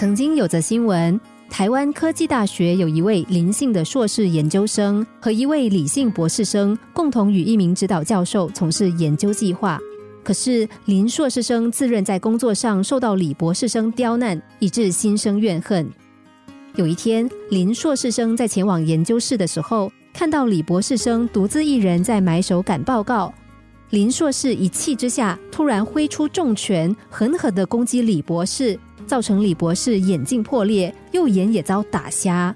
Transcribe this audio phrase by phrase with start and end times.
[0.00, 1.20] 曾经有则新闻，
[1.50, 9.78] 台湾科技大学有一位林姓的硕士研究生和一位李姓博士生共同与一名指导教授从事研究计划。
[10.24, 15.86] 可是林硕士生自认在工作上受到李博士生刁难，以致心生怨恨。
[16.76, 23.30] 有一天，林硕士生在前往研究室的时候，看到李博士生独自一人在埋首赶报告。
[23.90, 28.80] 林硕士一气之下，突然挥出重拳，狠狠地攻击李博士。
[29.10, 32.54] 造成李博士眼镜破裂，右眼也遭打瞎。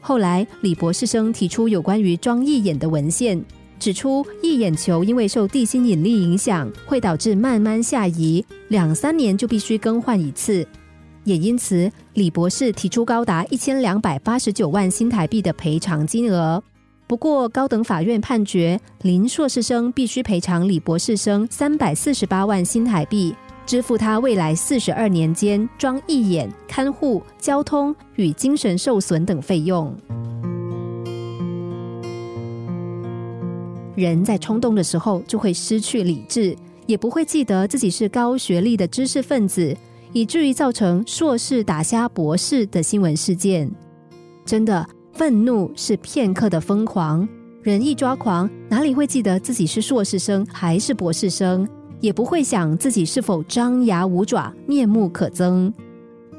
[0.00, 3.40] 后来，李博士生提出有关于装义眼的文献，
[3.78, 10.66] 指出义眼球因为受地心引力影响，会导致慢慢下移，两三年就必须更换一次。
[11.22, 16.60] 也因此，李博士提出高达一千两百八十九万新台币的赔偿金额。
[17.06, 23.32] 不过，高等法院判决林硕士生必须赔偿李博士生三百四十八万新台币。
[23.66, 29.92] 支付他未来四十二年间装义眼、看护、交通与精神受损等费用。
[33.96, 36.54] 人在冲动的时候就会失去理智，
[36.86, 39.76] 也不会记得自己是高学历的知识分子，
[40.12, 43.68] 以至于造成硕士打瞎博士的新闻事件。
[44.44, 47.28] 真的，愤怒是片刻的疯狂，
[47.62, 51.66] 人一抓狂，哪里会记得自己是硕士生还是博士生？
[52.00, 55.72] 也不会想自己是否张牙舞爪、面目可憎。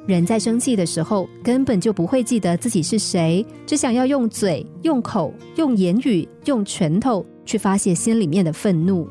[0.06, 9.08] 人在生气的时候，根本就不会记得自己是谁，只想要用嘴、用口、用言语、用拳头去发泄心里面的愤怒。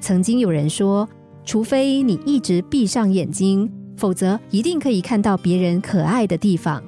[0.00, 1.08] 曾经有人说，
[1.44, 6.80] 除非你一直闭上眼睛，否则一定可以看到别人可爱的地方。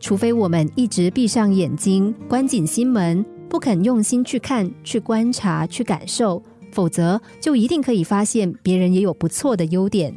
[0.00, 6.42] 除非我们一直闭上眼睛，关紧心门，不肯用心去看、去观察、去感受。
[6.72, 10.14] 否则，就一定可以发现别人也有不错的优点。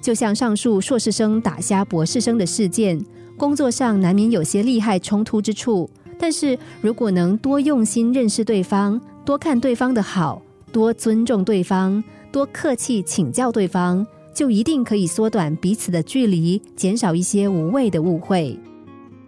[0.00, 3.00] 就像上述硕士生打瞎博士生的事件，
[3.36, 5.88] 工作上难免有些利害冲突之处。
[6.18, 10.40] 但是如果能多用心认识对方，多看对方的好，
[10.72, 18.58] 多尊重对方，多客气请教对方，就一定可以缩短彼此的距离，减少一些无谓的误会。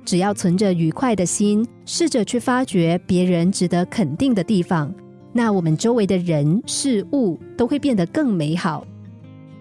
[0.05, 4.93] 只要存着愉快的心，试着去发掘别人值得肯定的地方。
[5.37, 8.87] 那我们周围的人事物都会变得更美好，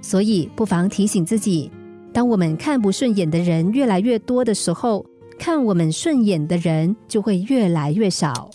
[0.03, 1.71] 所以不妨提醒自己：
[2.13, 5.03] 当我们看不顺眼的人越来越多的时候，
[5.39, 8.51] 看我们顺眼的人就会越来越少。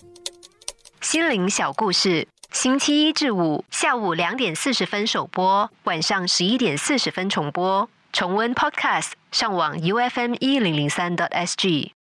[1.01, 7.91] 心灵小故事，星期一至五下午两点四十分首播，晚上十一点四十分重播。
[8.13, 11.98] 重温 Podcast，上网 U F M 一零零三 t S G。